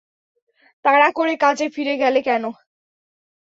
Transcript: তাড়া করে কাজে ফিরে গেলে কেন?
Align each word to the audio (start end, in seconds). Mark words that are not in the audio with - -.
তাড়া 0.85 1.09
করে 1.15 1.33
কাজে 1.43 1.65
ফিরে 1.75 1.95
গেলে 1.97 2.19
কেন? 2.21 2.43